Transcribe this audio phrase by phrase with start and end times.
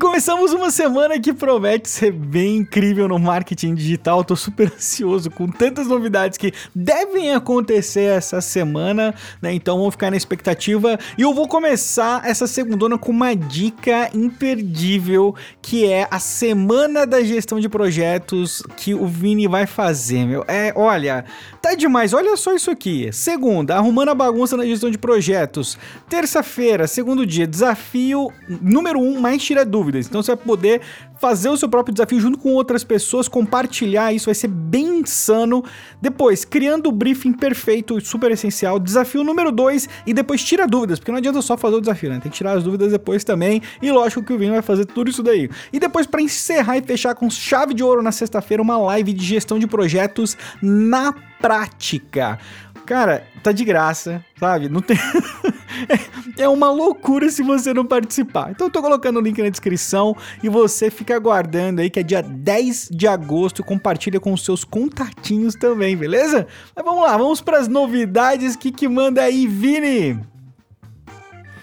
[0.00, 4.24] Começamos uma semana que promete ser bem incrível no marketing digital.
[4.24, 9.52] Tô super ansioso com tantas novidades que devem acontecer essa semana, né?
[9.52, 10.98] Então vamos ficar na expectativa.
[11.18, 17.22] E eu vou começar essa segundona com uma dica imperdível, que é a semana da
[17.22, 20.46] gestão de projetos que o Vini vai fazer, meu.
[20.48, 21.26] É, olha,
[21.60, 22.14] tá demais.
[22.14, 23.12] Olha só isso aqui.
[23.12, 25.76] Segunda, arrumando a bagunça na gestão de projetos.
[26.08, 30.06] Terça-feira, segundo dia, desafio número um, mais tira dúvida dúvidas.
[30.06, 30.80] Então você vai poder
[31.18, 35.64] fazer o seu próprio desafio junto com outras pessoas, compartilhar isso, vai ser bem insano.
[36.00, 38.78] Depois, criando o briefing perfeito, super essencial.
[38.78, 42.20] Desafio número 2 e depois tira dúvidas, porque não adianta só fazer o desafio, né?
[42.20, 43.62] Tem que tirar as dúvidas depois também.
[43.82, 45.50] E lógico que o Vini vai fazer tudo isso daí.
[45.72, 49.24] E depois, para encerrar e fechar com chave de ouro na sexta-feira, uma live de
[49.24, 52.38] gestão de projetos na prática.
[52.86, 54.68] Cara, tá de graça, sabe?
[54.68, 54.96] Não tem.
[56.38, 58.50] é uma loucura se você não participar.
[58.50, 62.02] Então eu tô colocando o link na descrição e você fica aguardando aí que é
[62.02, 63.64] dia 10 de agosto.
[63.64, 66.46] Compartilha com os seus contatinhos também, beleza?
[66.74, 70.29] Mas vamos lá, vamos para as novidades que que manda aí, Vini.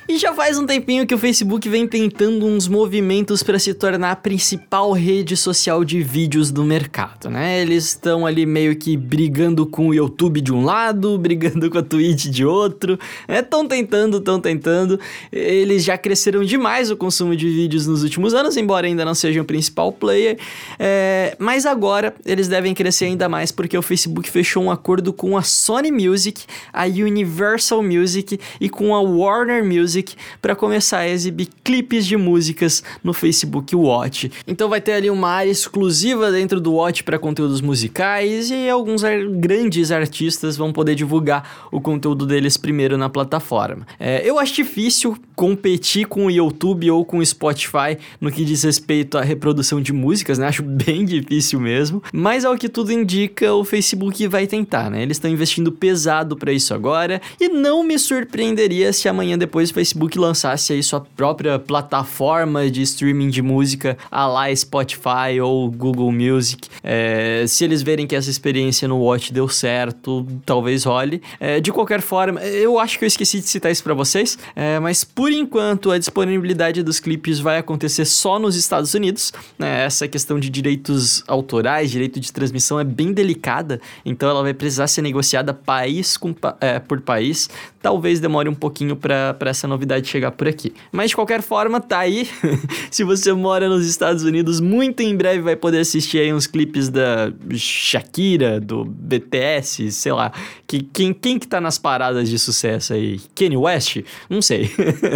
[0.09, 4.11] E já faz um tempinho que o Facebook vem tentando uns movimentos para se tornar
[4.11, 7.61] a principal rede social de vídeos do mercado, né?
[7.61, 11.83] Eles estão ali meio que brigando com o YouTube de um lado, brigando com a
[11.83, 12.97] Twitch de outro,
[13.27, 13.69] Estão né?
[13.69, 14.97] tentando, estão tentando.
[15.29, 19.43] Eles já cresceram demais o consumo de vídeos nos últimos anos, embora ainda não sejam
[19.43, 20.39] o principal player.
[20.79, 21.35] É...
[21.37, 25.41] Mas agora eles devem crescer ainda mais porque o Facebook fechou um acordo com a
[25.41, 31.47] Sony Music, a Universal Music e com a Warner Music Music para começar a exibir
[31.63, 34.31] clipes de músicas no Facebook Watch.
[34.47, 39.03] Então vai ter ali uma área exclusiva dentro do Watch para conteúdos musicais e alguns
[39.03, 43.85] ar grandes artistas vão poder divulgar o conteúdo deles primeiro na plataforma.
[43.99, 48.63] É, eu acho difícil competir com o YouTube ou com o Spotify no que diz
[48.63, 50.47] respeito à reprodução de músicas, né?
[50.47, 52.01] Acho bem difícil mesmo.
[52.11, 55.01] Mas ao que tudo indica, o Facebook vai tentar, né?
[55.01, 59.73] Eles estão investindo pesado para isso agora e não me surpreenderia se amanhã depois o
[59.73, 59.86] Facebook
[60.19, 66.69] lançasse aí sua própria plataforma de streaming de música, a lá Spotify ou Google Music.
[66.83, 71.21] É, se eles verem que essa experiência no Watch deu certo, talvez role.
[71.39, 74.79] É, de qualquer forma, eu acho que eu esqueci de citar isso para vocês, é,
[74.79, 79.33] mas por enquanto a disponibilidade dos clipes vai acontecer só nos Estados Unidos.
[79.57, 79.85] Né?
[79.85, 84.87] Essa questão de direitos autorais, direito de transmissão é bem delicada, então ela vai precisar
[84.87, 87.49] ser negociada país com, é, por país.
[87.81, 90.73] Talvez demore um pouquinho para essa novidade novidade chegar por aqui.
[90.91, 92.27] Mas de qualquer forma, tá aí.
[92.89, 96.89] Se você mora nos Estados Unidos, muito em breve vai poder assistir aí uns clipes
[96.89, 100.31] da Shakira, do BTS, sei lá.
[100.65, 103.19] Que, quem, quem que tá nas paradas de sucesso aí?
[103.35, 103.97] Kanye West?
[104.29, 104.71] Não sei.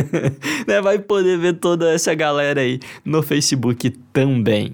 [0.67, 0.81] né?
[0.81, 4.73] Vai poder ver toda essa galera aí no Facebook também.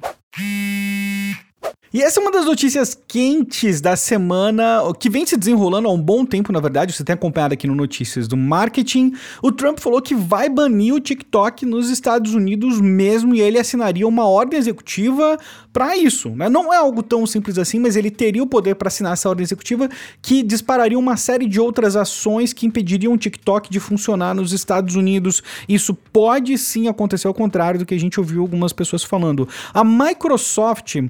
[1.94, 6.02] E essa é uma das notícias quentes da semana, que vem se desenrolando há um
[6.02, 9.14] bom tempo, na verdade, você tem acompanhado aqui no Notícias do Marketing.
[9.42, 14.08] O Trump falou que vai banir o TikTok nos Estados Unidos mesmo e ele assinaria
[14.08, 15.38] uma ordem executiva
[15.72, 16.30] para isso.
[16.32, 16.50] Né?
[16.50, 19.44] Não é algo tão simples assim, mas ele teria o poder para assinar essa ordem
[19.44, 19.88] executiva
[20.22, 24.96] que dispararia uma série de outras ações que impediriam o TikTok de funcionar nos Estados
[24.96, 25.42] Unidos.
[25.70, 29.48] Isso pode sim acontecer ao contrário do que a gente ouviu algumas pessoas falando.
[29.74, 31.08] A Microsoft uh,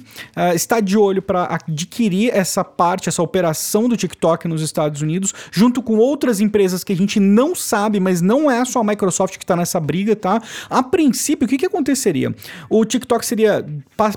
[0.67, 5.81] está de olho para adquirir essa parte, essa operação do TikTok nos Estados Unidos, junto
[5.81, 9.43] com outras empresas que a gente não sabe, mas não é só a Microsoft que
[9.43, 10.41] está nessa briga, tá?
[10.69, 12.35] A princípio, o que, que aconteceria?
[12.69, 13.65] O TikTok seria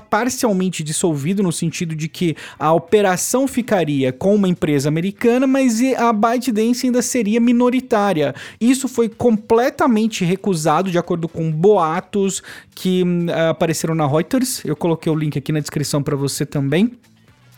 [0.09, 6.11] parcialmente dissolvido no sentido de que a operação ficaria com uma empresa americana, mas a
[6.11, 8.35] ByteDance ainda seria minoritária.
[8.59, 12.43] Isso foi completamente recusado de acordo com boatos
[12.75, 14.63] que uh, apareceram na Reuters.
[14.65, 16.97] Eu coloquei o link aqui na descrição para você também.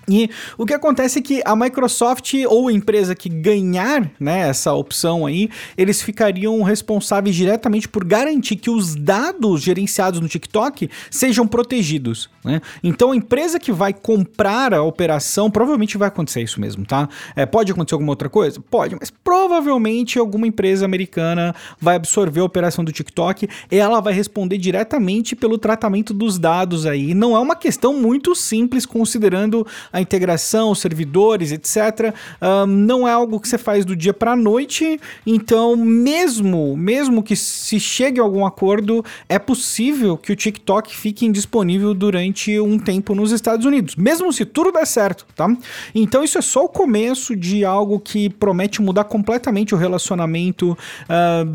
[0.07, 4.73] E o que acontece é que a Microsoft ou a empresa que ganhar né, essa
[4.73, 11.47] opção aí, eles ficariam responsáveis diretamente por garantir que os dados gerenciados no TikTok sejam
[11.47, 12.29] protegidos.
[12.43, 12.61] Né?
[12.83, 17.07] Então a empresa que vai comprar a operação, provavelmente vai acontecer isso mesmo, tá?
[17.35, 18.59] É, pode acontecer alguma outra coisa?
[18.69, 24.13] Pode, mas provavelmente alguma empresa americana vai absorver a operação do TikTok e ela vai
[24.13, 27.13] responder diretamente pelo tratamento dos dados aí.
[27.13, 32.13] Não é uma questão muito simples considerando a integração, os servidores, etc.
[32.41, 37.21] Um, não é algo que você faz do dia para a noite, então mesmo, mesmo
[37.21, 42.79] que se chegue a algum acordo, é possível que o TikTok fique indisponível durante um
[42.79, 45.47] tempo nos Estados Unidos, mesmo se tudo der certo, tá?
[45.93, 51.45] Então isso é só o começo de algo que promete mudar completamente o relacionamento uh,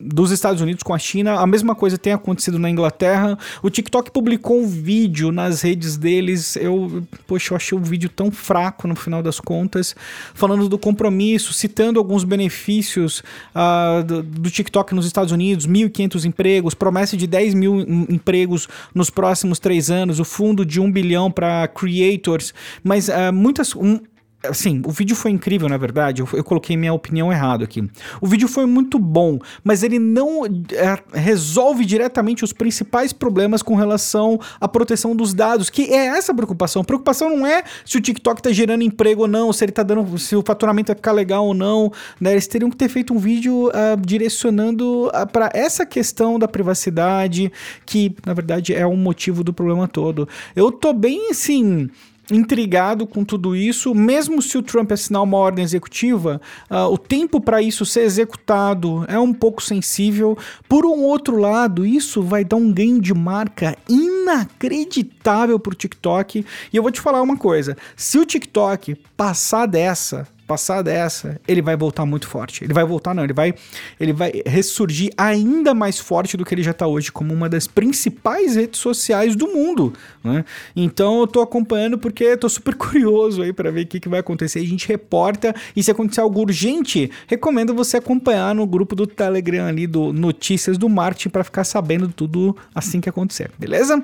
[0.00, 1.34] dos Estados Unidos com a China.
[1.34, 3.38] A mesma coisa tem acontecido na Inglaterra.
[3.62, 6.56] O TikTok publicou um vídeo nas redes deles.
[6.56, 9.94] Eu, poxa, eu achei o vídeo tão fraco no final das contas,
[10.34, 13.22] falando do compromisso, citando alguns benefícios
[13.54, 19.10] uh, do, do, TikTok nos Estados Unidos, 1.500 empregos, promessa de 10 mil empregos nos
[19.10, 23.74] próximos três anos, o fundo de um bilhão para creators, mas uh, muitas.
[23.74, 24.00] Um,
[24.48, 26.22] Assim, o vídeo foi incrível, na verdade.
[26.22, 27.88] Eu, eu, coloquei minha opinião errado aqui.
[28.20, 33.74] O vídeo foi muito bom, mas ele não é, resolve diretamente os principais problemas com
[33.74, 36.82] relação à proteção dos dados, que é essa preocupação.
[36.82, 39.82] A preocupação não é se o TikTok tá gerando emprego ou não, se ele tá
[39.82, 41.92] dando, se o faturamento vai ficar legal ou não.
[42.20, 42.32] Né?
[42.32, 46.46] Eles teriam que ter feito um vídeo uh, direcionando uh, ah, para essa questão da
[46.48, 47.50] privacidade,
[47.86, 50.28] que na verdade é o motivo do problema todo.
[50.54, 51.88] Eu tô bem assim
[52.30, 56.40] intrigado com tudo isso, mesmo se o Trump assinar uma ordem executiva,
[56.70, 60.36] uh, o tempo para isso ser executado é um pouco sensível.
[60.68, 66.44] Por um outro lado, isso vai dar um ganho de marca inacreditável para o TikTok.
[66.72, 71.62] E eu vou te falar uma coisa: se o TikTok passar dessa, passar dessa, ele
[71.62, 72.64] vai voltar muito forte.
[72.64, 73.54] Ele vai voltar, não, ele vai,
[73.98, 77.66] ele vai ressurgir ainda mais forte do que ele já está hoje, como uma das
[77.66, 79.92] principais redes sociais do mundo.
[80.22, 80.44] Né?
[80.74, 84.20] Então eu tô acompanhando porque tô super curioso aí para ver o que, que vai
[84.20, 84.58] acontecer.
[84.58, 89.66] A gente reporta e se acontecer algo urgente, recomendo você acompanhar no grupo do Telegram
[89.66, 94.02] ali do Notícias do Martin para ficar sabendo tudo assim que acontecer, beleza?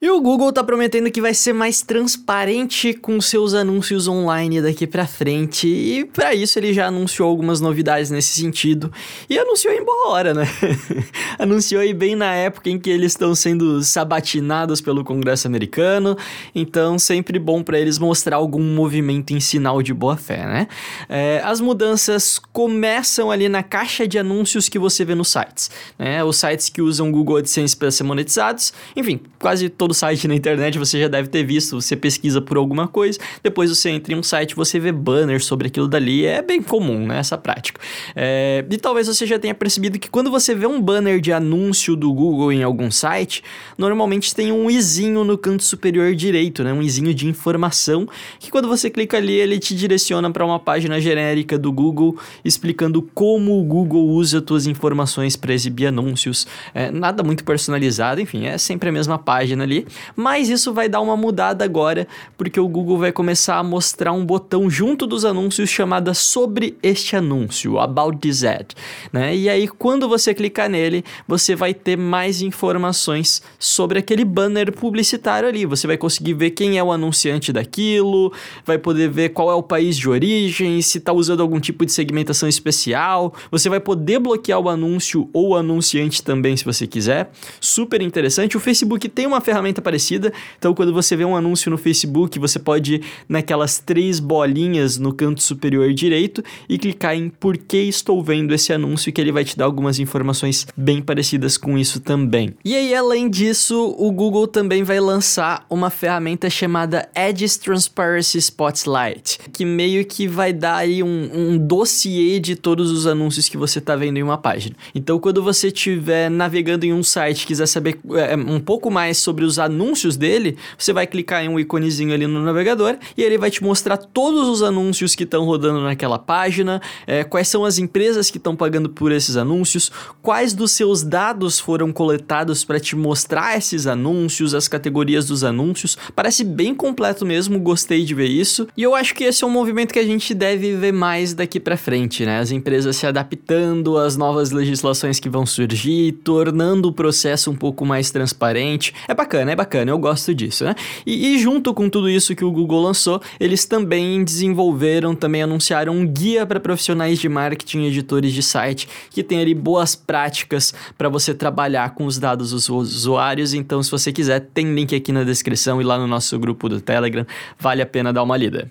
[0.00, 4.86] E o Google tá prometendo que vai ser mais transparente com seus anúncios online daqui
[4.86, 8.92] para frente, e para isso ele já anunciou algumas novidades nesse sentido,
[9.28, 10.44] e anunciou em boa hora, né?
[11.36, 16.16] anunciou aí bem na época em que eles estão sendo sabatinados pelo Congresso americano,
[16.54, 20.68] então sempre bom para eles mostrar algum movimento em sinal de boa fé, né?
[21.08, 26.22] É, as mudanças começam ali na caixa de anúncios que você vê nos sites, né?
[26.22, 30.34] Os sites que usam Google AdSense para ser monetizados, enfim, quase todos todo site na
[30.34, 31.80] internet você já deve ter visto.
[31.80, 35.68] Você pesquisa por alguma coisa, depois você entra em um site, você vê banners sobre
[35.68, 36.26] aquilo dali.
[36.26, 37.18] É bem comum, né?
[37.18, 37.80] Essa prática.
[38.14, 41.96] É, e talvez você já tenha percebido que quando você vê um banner de anúncio
[41.96, 43.42] do Google em algum site,
[43.78, 46.72] normalmente tem um izinho no canto superior direito, né?
[46.72, 48.06] Um izinho de informação
[48.38, 53.00] que quando você clica ali, ele te direciona para uma página genérica do Google explicando
[53.14, 56.46] como o Google usa suas informações para exibir anúncios.
[56.74, 59.77] É, nada muito personalizado, enfim, é sempre a mesma página ali
[60.16, 64.24] mas isso vai dar uma mudada agora, porque o Google vai começar a mostrar um
[64.24, 68.74] botão junto dos anúncios chamada sobre este anúncio, About This Ad,
[69.12, 69.34] né?
[69.34, 75.48] E aí quando você clicar nele, você vai ter mais informações sobre aquele banner publicitário
[75.48, 75.66] ali.
[75.66, 78.32] Você vai conseguir ver quem é o anunciante daquilo,
[78.64, 81.92] vai poder ver qual é o país de origem, se está usando algum tipo de
[81.92, 83.34] segmentação especial.
[83.50, 87.30] Você vai poder bloquear o anúncio ou o anunciante também, se você quiser.
[87.60, 88.56] Super interessante.
[88.56, 90.32] O Facebook tem uma ferramenta ferramenta parecida.
[90.58, 95.12] Então, quando você vê um anúncio no Facebook, você pode ir naquelas três bolinhas no
[95.12, 99.44] canto superior direito e clicar em por que estou vendo esse anúncio, que ele vai
[99.44, 102.54] te dar algumas informações bem parecidas com isso também.
[102.64, 109.38] E aí, além disso, o Google também vai lançar uma ferramenta chamada Ads Transparency Spotlight,
[109.52, 113.78] que meio que vai dar aí um, um dossiê de todos os anúncios que você
[113.78, 114.76] está vendo em uma página.
[114.94, 119.44] Então, quando você estiver navegando em um site quiser saber é, um pouco mais sobre
[119.44, 123.50] os anúncios dele, você vai clicar em um iconezinho ali no navegador e ele vai
[123.50, 128.30] te mostrar todos os anúncios que estão rodando naquela página, é, quais são as empresas
[128.30, 129.90] que estão pagando por esses anúncios,
[130.22, 135.96] quais dos seus dados foram coletados para te mostrar esses anúncios, as categorias dos anúncios.
[136.14, 138.68] Parece bem completo mesmo, gostei de ver isso.
[138.76, 141.58] E eu acho que esse é um movimento que a gente deve ver mais daqui
[141.58, 142.38] para frente, né?
[142.38, 147.84] As empresas se adaptando às novas legislações que vão surgir, tornando o processo um pouco
[147.84, 148.94] mais transparente.
[149.06, 150.74] É bacana bacana, é bacana, eu gosto disso, né?
[151.06, 155.94] E, e, junto com tudo isso que o Google lançou, eles também desenvolveram, também anunciaram
[155.94, 160.74] um guia para profissionais de marketing e editores de site, que tem ali boas práticas
[160.96, 163.54] para você trabalhar com os dados dos usuários.
[163.54, 166.80] Então, se você quiser, tem link aqui na descrição e lá no nosso grupo do
[166.80, 167.26] Telegram,
[167.58, 168.70] vale a pena dar uma lida.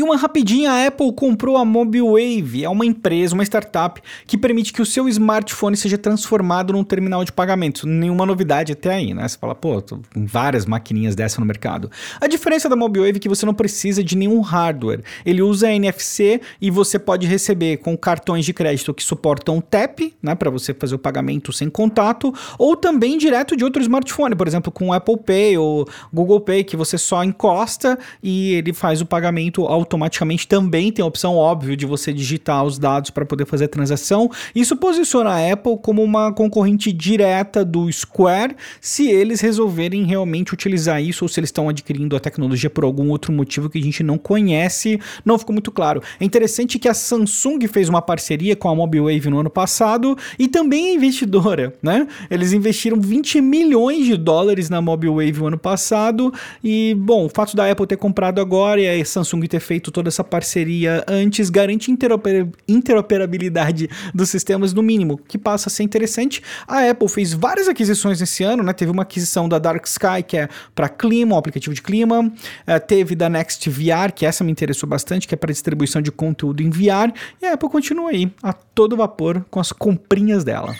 [0.00, 4.72] E uma rapidinha, a Apple comprou a MobileWave, é uma empresa, uma startup que permite
[4.72, 7.86] que o seu smartphone seja transformado num terminal de pagamento.
[7.86, 9.28] Nenhuma novidade até aí, né?
[9.28, 11.90] Você fala, pô, tem várias maquininhas dessa no mercado.
[12.18, 15.02] A diferença da MobileWave é que você não precisa de nenhum hardware.
[15.22, 20.34] Ele usa NFC e você pode receber com cartões de crédito que suportam TAP, né,
[20.34, 24.72] para você fazer o pagamento sem contato, ou também direto de outro smartphone, por exemplo,
[24.72, 29.68] com Apple Pay ou Google Pay, que você só encosta e ele faz o pagamento
[29.90, 30.46] automaticamente.
[30.46, 34.30] Também tem a opção, óbvio, de você digitar os dados para poder fazer a transação.
[34.54, 41.02] Isso posiciona a Apple como uma concorrente direta do Square, se eles resolverem realmente utilizar
[41.02, 44.02] isso ou se eles estão adquirindo a tecnologia por algum outro motivo que a gente
[44.02, 45.00] não conhece.
[45.24, 46.02] Não ficou muito claro.
[46.20, 50.46] É interessante que a Samsung fez uma parceria com a MobileWave no ano passado e
[50.46, 52.06] também é investidora, né?
[52.30, 56.32] Eles investiram 20 milhões de dólares na MobileWave no ano passado
[56.62, 60.08] e, bom, o fato da Apple ter comprado agora e a Samsung ter feito toda
[60.08, 66.42] essa parceria antes garante interoper interoperabilidade dos sistemas no mínimo, que passa a ser interessante.
[66.66, 68.72] A Apple fez várias aquisições esse ano, né?
[68.72, 72.20] Teve uma aquisição da Dark Sky, que é para clima, um aplicativo de clima.
[72.20, 76.10] Uh, teve da Next VR, que essa me interessou bastante, que é para distribuição de
[76.10, 77.14] conteúdo em VR.
[77.40, 80.74] E a Apple continua aí, a todo vapor, com as comprinhas dela.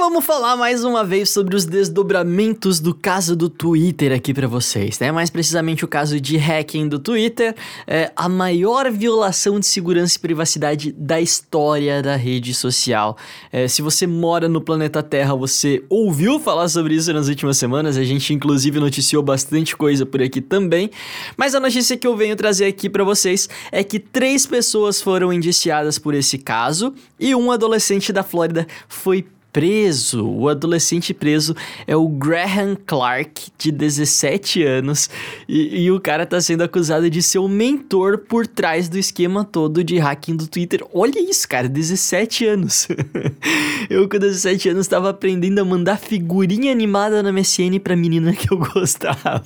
[0.00, 4.96] Vamos falar mais uma vez sobre os desdobramentos do caso do Twitter aqui para vocês,
[5.00, 5.10] né?
[5.10, 7.52] Mais precisamente o caso de hacking do Twitter,
[7.84, 13.18] é a maior violação de segurança e privacidade da história da rede social.
[13.50, 17.96] É, se você mora no planeta Terra, você ouviu falar sobre isso nas últimas semanas,
[17.96, 20.90] a gente inclusive noticiou bastante coisa por aqui também.
[21.36, 25.32] Mas a notícia que eu venho trazer aqui para vocês é que três pessoas foram
[25.32, 30.26] indiciadas por esse caso e um adolescente da Flórida foi preso.
[30.26, 31.54] O adolescente preso
[31.86, 35.08] é o Graham Clark, de 17 anos,
[35.48, 39.44] e, e, o cara tá sendo acusado de ser o mentor por trás do esquema
[39.44, 40.84] todo de hacking do Twitter.
[40.92, 42.88] Olha isso, cara, 17 anos.
[43.88, 48.52] eu com 17 anos tava aprendendo a mandar figurinha animada na MSN pra menina que
[48.52, 49.42] eu gostava.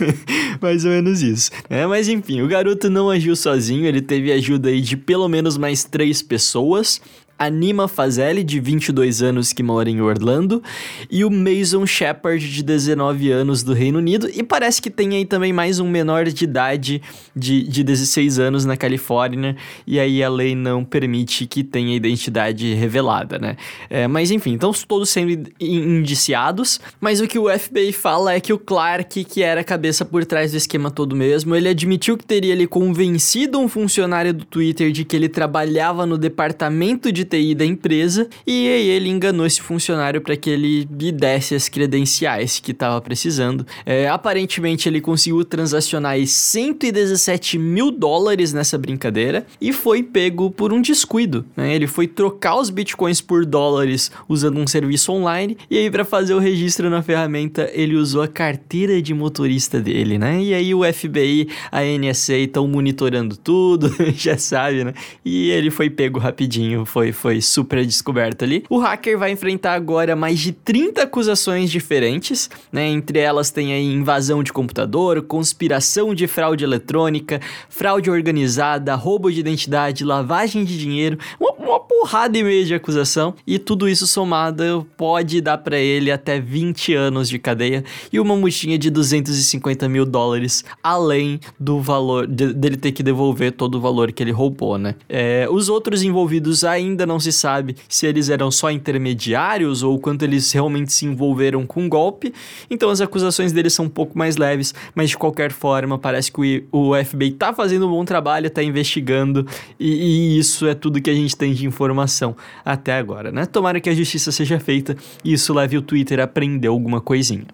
[0.60, 1.50] Mais ou menos isso.
[1.68, 5.56] É, mas enfim, o garoto não agiu sozinho, ele teve ajuda aí de pelo menos
[5.56, 7.00] mais três pessoas.
[7.38, 10.62] Anima Fazelli, de 22 anos, que mora em Orlando,
[11.10, 15.24] e o Mason Shepard, de 19 anos, do Reino Unido, e parece que tem aí
[15.24, 17.02] também mais um menor de idade,
[17.34, 22.74] de, de 16 anos, na Califórnia, e aí a lei não permite que tenha identidade
[22.74, 23.56] revelada, né?
[23.90, 28.52] É, mas enfim, então todos sendo indiciados, mas o que o FBI fala é que
[28.52, 32.24] o Clark, que era a cabeça por trás do esquema todo mesmo, ele admitiu que
[32.24, 37.54] teria ele convencido um funcionário do Twitter de que ele trabalhava no departamento de TI
[37.54, 42.72] da empresa e ele enganou esse funcionário para que ele lhe desse as credenciais que
[42.72, 43.66] estava precisando.
[43.84, 50.80] É, aparentemente ele conseguiu transacionar 117 mil dólares nessa brincadeira e foi pego por um
[50.80, 51.44] descuido.
[51.56, 51.74] Né?
[51.74, 56.34] Ele foi trocar os bitcoins por dólares usando um serviço online e aí para fazer
[56.34, 60.42] o registro na ferramenta ele usou a carteira de motorista dele, né?
[60.42, 64.94] E aí o FBI, a NSA estão monitorando tudo, já sabe, né?
[65.24, 68.64] E ele foi pego rapidinho, foi foi super descoberto ali.
[68.68, 72.86] O hacker vai enfrentar agora mais de 30 acusações diferentes, né?
[72.86, 79.40] Entre elas tem aí invasão de computador, conspiração de fraude eletrônica, fraude organizada, roubo de
[79.40, 83.34] identidade, lavagem de dinheiro, uma, uma porrada e meia de acusação.
[83.46, 88.36] E tudo isso somado pode dar para ele até 20 anos de cadeia e uma
[88.36, 93.80] multinha de 250 mil dólares, além do valor de, dele ter que devolver todo o
[93.80, 94.94] valor que ele roubou, né?
[95.08, 100.22] É, os outros envolvidos ainda não se sabe se eles eram só intermediários ou quanto
[100.22, 102.32] eles realmente se envolveram com o golpe.
[102.70, 106.64] Então as acusações deles são um pouco mais leves, mas de qualquer forma parece que
[106.70, 109.46] o FBI está fazendo um bom trabalho, está investigando
[109.78, 113.46] e, e, isso é tudo que a gente tem de informação até agora, né?
[113.46, 117.44] Tomara que a justiça seja feita e isso leve o Twitter a aprender alguma coisinha.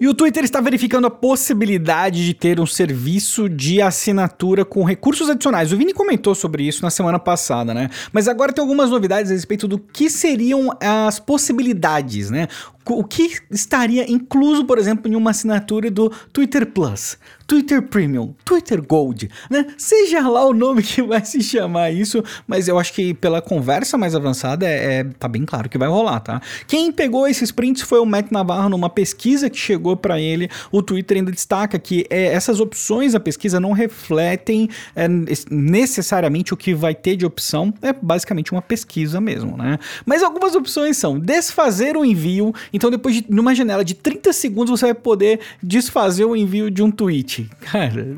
[0.00, 5.28] E o Twitter está verificando a possibilidade de ter um serviço de assinatura com recursos
[5.28, 5.72] adicionais.
[5.72, 7.90] O Vini comentou sobre isso na semana passada, né?
[8.10, 12.48] Mas agora tem algumas novidades a respeito do que seriam as possibilidades, né?
[12.88, 18.80] O que estaria incluso, por exemplo, em uma assinatura do Twitter Plus, Twitter Premium, Twitter
[18.80, 19.66] Gold, né?
[19.76, 23.98] Seja lá o nome que vai se chamar isso, mas eu acho que pela conversa
[23.98, 26.40] mais avançada é, é tá bem claro que vai rolar, tá?
[26.68, 30.48] Quem pegou esses prints foi o Matt Navarro numa pesquisa que chegou para ele.
[30.70, 35.08] O Twitter ainda destaca que é, essas opções da pesquisa não refletem é,
[35.50, 39.78] necessariamente o que vai ter de opção, é basicamente uma pesquisa mesmo, né?
[40.06, 44.78] Mas algumas opções são desfazer o envio Então, depois de numa janela de 30 segundos,
[44.78, 47.48] você vai poder desfazer o envio de um tweet.
[47.60, 48.16] Cara.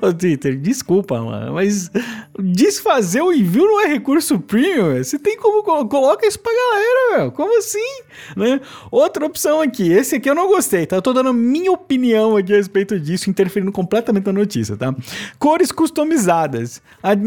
[0.00, 1.90] Ô Twitter, desculpa, mano, mas
[2.38, 7.32] desfazer o envio não é recurso premium, você tem como coloca isso pra galera, meu.
[7.32, 8.02] Como assim?
[8.36, 8.60] Né?
[8.90, 10.96] Outra opção aqui, esse aqui eu não gostei, tá?
[10.96, 14.94] Eu tô dando minha opinião aqui a respeito disso, interferindo completamente na notícia, tá?
[15.38, 17.22] Cores customizadas, ad,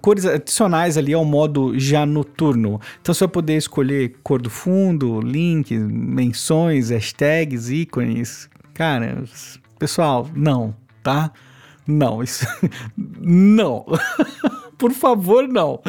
[0.00, 2.80] cores adicionais ali ao modo já noturno.
[3.00, 8.48] Então você vai poder escolher cor do fundo, links, menções, hashtags, ícones.
[8.74, 9.22] Cara,
[9.78, 11.32] pessoal, não, tá?
[11.86, 12.46] Não, isso.
[12.96, 13.86] não.
[14.78, 15.80] Por favor, não.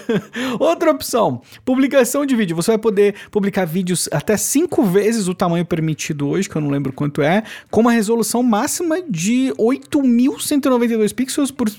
[0.58, 2.56] Outra opção: publicação de vídeo.
[2.56, 6.70] Você vai poder publicar vídeos até cinco vezes o tamanho permitido hoje, que eu não
[6.70, 11.70] lembro quanto é, com uma resolução máxima de 8.192 pixels por.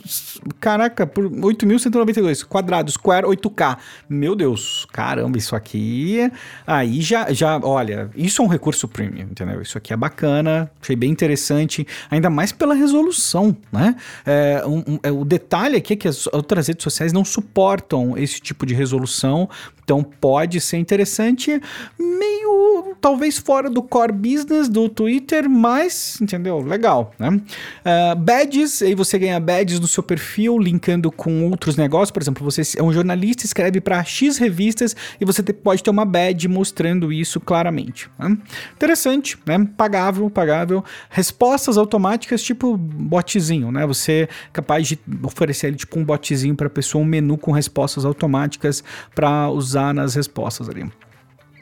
[0.59, 3.77] Caraca, por 8.192 quadrados, square 8K.
[4.07, 6.31] Meu Deus, caramba, isso aqui.
[6.67, 9.61] Aí já, já, olha, isso é um recurso premium, entendeu?
[9.61, 13.95] Isso aqui é bacana, achei bem interessante, ainda mais pela resolução, né?
[14.25, 18.17] É, um, um, é, o detalhe aqui é que as outras redes sociais não suportam
[18.17, 19.49] esse tipo de resolução,
[19.83, 21.61] então pode ser interessante,
[21.99, 26.61] meio talvez fora do core business do Twitter, mas entendeu?
[26.61, 27.29] Legal, né?
[27.29, 32.11] Uh, badges, aí você ganha badges no seu perfil, linkando com outros negócios.
[32.11, 35.89] Por exemplo, você é um jornalista, escreve para X revistas e você te, pode ter
[35.89, 38.09] uma badge mostrando isso claramente.
[38.17, 38.37] Né?
[38.73, 39.67] Interessante, né?
[39.75, 40.83] Pagável, pagável.
[41.09, 43.85] Respostas automáticas, tipo botzinho, né?
[43.85, 48.05] Você é capaz de oferecer ali, tipo um botzinho para pessoa, um menu com respostas
[48.05, 50.89] automáticas para usar nas respostas ali.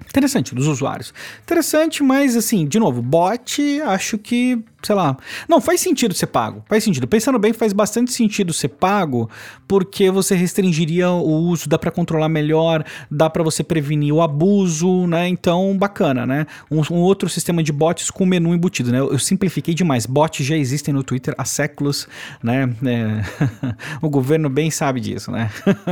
[0.09, 1.13] Interessante, dos usuários.
[1.43, 5.15] Interessante, mas assim, de novo, bot, acho que sei lá.
[5.47, 6.63] Não, faz sentido ser pago.
[6.67, 7.07] Faz sentido.
[7.07, 9.29] Pensando bem, faz bastante sentido ser pago,
[9.67, 15.05] porque você restringiria o uso, dá para controlar melhor, dá para você prevenir o abuso,
[15.07, 15.27] né?
[15.27, 16.47] Então, bacana, né?
[16.69, 18.99] Um, um, outro sistema de bots com menu embutido, né?
[18.99, 20.05] Eu, eu simplifiquei demais.
[20.05, 22.07] Bots já existem no Twitter há séculos,
[22.41, 22.73] né?
[22.85, 25.51] É, o governo bem sabe disso, né?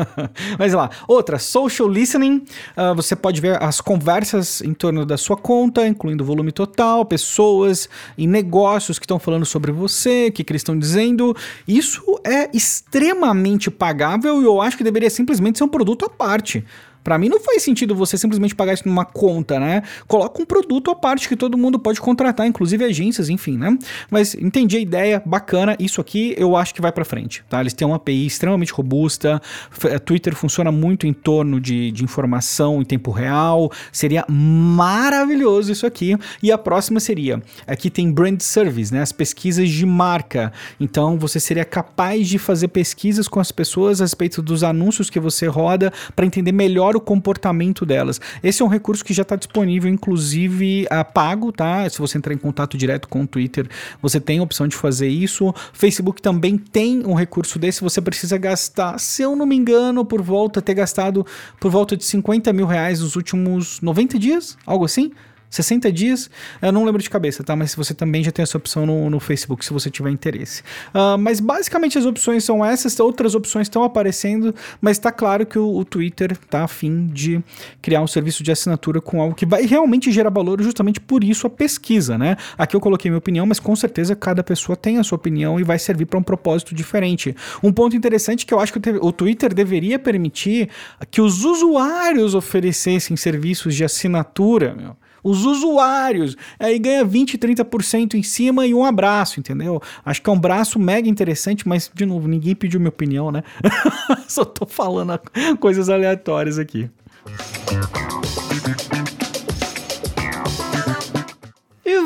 [0.58, 2.44] Mas lá, outra, social listening.
[2.76, 7.88] Uh, você pode ver as conversas em torno da sua conta, incluindo volume total, pessoas
[8.18, 11.36] e negócios negócios que estão falando sobre você, o que, que eles estão dizendo.
[11.68, 16.66] Isso é extremamente pagável e eu acho que deveria simplesmente ser um produto à parte.
[17.10, 19.82] Para mim não faz sentido você simplesmente pagar isso numa conta, né?
[20.08, 23.76] Coloca um produto à parte que todo mundo pode contratar, inclusive agências, enfim, né?
[24.12, 25.76] Mas entendi a ideia, bacana.
[25.80, 27.62] Isso aqui eu acho que vai para frente, tá?
[27.62, 29.42] Eles têm uma API extremamente robusta.
[29.86, 33.72] Eh, Twitter funciona muito em torno de, de informação em tempo real.
[33.92, 36.16] Seria maravilhoso isso aqui.
[36.44, 39.02] E a próxima seria: aqui tem brand service, né?
[39.02, 40.54] As pesquisas de marca.
[40.80, 45.20] Então você seria capaz de fazer pesquisas com as pessoas a respeito dos anúncios que
[45.20, 48.22] você roda para entender melhor o comportamento delas.
[48.44, 51.90] Esse é um recurso que já está disponível, inclusive a pago, tá?
[51.90, 53.68] Se você entrar em contato direto com o Twitter,
[54.02, 55.54] você tem a opção de fazer isso.
[55.74, 60.22] Facebook também tem um recurso desse, você precisa gastar, se eu não me engano, por
[60.22, 61.26] volta, ter gastado
[61.60, 65.12] por volta de 50 mil reais nos últimos 90 dias, algo assim.
[65.50, 66.30] 60 dias,
[66.62, 67.56] eu não lembro de cabeça, tá?
[67.56, 70.62] Mas você também já tem essa opção no, no Facebook, se você tiver interesse.
[70.94, 75.58] Uh, mas basicamente as opções são essas, outras opções estão aparecendo, mas está claro que
[75.58, 77.44] o, o Twitter está afim de
[77.82, 81.48] criar um serviço de assinatura com algo que vai realmente gerar valor, justamente por isso
[81.48, 82.38] a pesquisa, né?
[82.58, 85.64] Aqui eu coloquei minha opinião, mas com certeza cada pessoa tem a sua opinião e
[85.64, 87.36] vai servir para um propósito diferente.
[87.64, 90.70] Um ponto interessante que eu acho que o Twitter deveria permitir
[91.10, 96.36] que os usuários oferecessem serviços de assinatura, meu os usuários.
[96.60, 99.82] Aí ganha 20, 30% em cima e um abraço, entendeu?
[100.06, 103.44] Acho que é um braço mega interessante, mas, de novo, ninguém pediu minha opinião, né?
[104.28, 105.20] Só tô falando
[105.60, 106.90] coisas aleatórias aqui.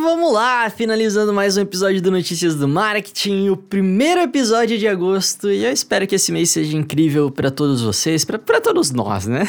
[0.03, 5.49] Vamos lá, finalizando mais um episódio do Notícias do Marketing, o primeiro episódio de agosto,
[5.49, 9.47] e eu espero que esse mês seja incrível para todos vocês, para todos nós, né?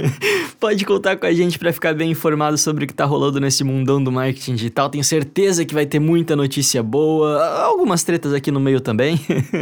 [0.60, 3.64] Pode contar com a gente para ficar bem informado sobre o que tá rolando nesse
[3.64, 4.90] mundão do marketing digital.
[4.90, 9.18] Tenho certeza que vai ter muita notícia boa, algumas tretas aqui no meio também,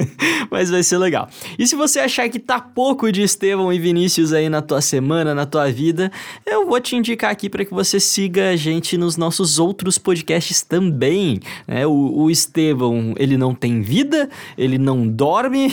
[0.50, 1.28] mas vai ser legal.
[1.56, 5.32] E se você achar que tá pouco de Estevão e Vinícius aí na tua semana,
[5.32, 6.10] na tua vida,
[6.44, 10.23] eu vou te indicar aqui para que você siga a gente nos nossos outros podcasts
[10.24, 11.38] podcasts também.
[11.68, 11.86] Né?
[11.86, 15.68] O, o Estevão, ele não tem vida, ele não dorme,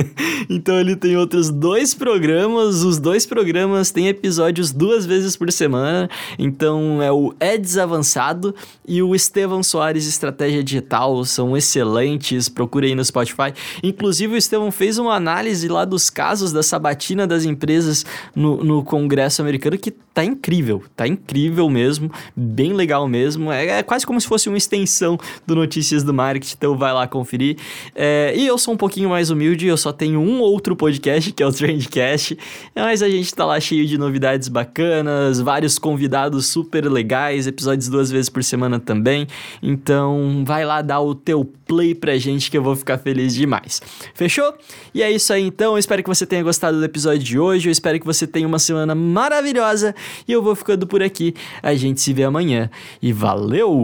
[0.48, 2.82] então ele tem outros dois programas.
[2.82, 6.08] Os dois programas têm episódios duas vezes por semana.
[6.38, 8.54] Então é o Eds Avançado
[8.86, 11.24] e o Estevão Soares Estratégia Digital.
[11.24, 12.48] São excelentes.
[12.48, 13.54] Procure aí no Spotify.
[13.82, 18.84] Inclusive, o Estevão fez uma análise lá dos casos da sabatina das empresas no, no
[18.84, 20.82] Congresso americano que tá incrível.
[20.94, 22.10] Tá incrível mesmo.
[22.36, 23.50] Bem legal mesmo.
[23.50, 26.54] É, é quase como se fosse uma extensão do Notícias do Marketing.
[26.58, 27.56] Então vai lá conferir.
[27.94, 29.68] É, e eu sou um pouquinho mais humilde.
[29.68, 32.36] Eu só tenho um outro podcast que é o Trendcast.
[32.74, 38.10] Mas a gente tá lá cheio de novidades bacanas, vários convidados super legais, episódios duas
[38.10, 39.28] vezes por semana também.
[39.62, 43.80] Então vai lá dar o teu play pra gente que eu vou ficar feliz demais.
[44.12, 44.54] Fechou?
[44.92, 45.74] E é isso aí então.
[45.74, 47.68] Eu espero que você tenha gostado do episódio de hoje.
[47.68, 49.94] Eu espero que você tenha uma semana maravilhosa.
[50.26, 51.32] E eu vou ficando por aqui.
[51.62, 52.68] A gente se vê amanhã.
[53.00, 53.83] E valeu!